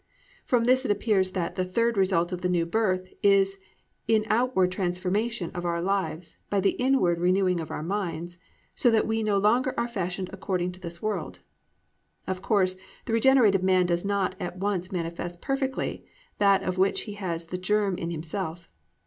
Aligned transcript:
"+ 0.25 0.45
From 0.45 0.63
this 0.63 0.83
it 0.83 0.89
appears 0.89 1.29
that 1.29 1.55
_the 1.55 1.63
third 1.69 1.95
result 1.95 2.31
of 2.31 2.41
the 2.41 2.49
New 2.49 2.65
Birth 2.65 3.03
is 3.21 3.59
in 4.07 4.25
outward 4.29 4.71
transformation 4.71 5.51
of 5.51 5.63
our 5.63 5.79
lives 5.79 6.37
by 6.49 6.59
the 6.59 6.71
inward 6.71 7.19
renewing 7.19 7.59
of 7.59 7.69
our 7.69 7.83
minds 7.83 8.39
so 8.73 8.89
that 8.89 9.05
we 9.05 9.21
no 9.21 9.37
longer 9.37 9.75
are 9.77 9.87
fashioned 9.87 10.31
according 10.33 10.71
to 10.71 10.79
this 10.79 10.97
world_. 11.01 11.37
Of 12.25 12.41
course 12.41 12.75
the 13.05 13.13
regenerated 13.13 13.61
man 13.61 13.85
does 13.85 14.03
not 14.03 14.33
at 14.39 14.57
once 14.57 14.91
manifest 14.91 15.39
perfectly 15.39 16.03
that 16.39 16.63
of 16.63 16.79
which 16.79 17.01
he 17.01 17.13
has 17.13 17.45
the 17.45 17.59
germ 17.59 17.95
in 17.99 18.09
himself. 18.09 18.71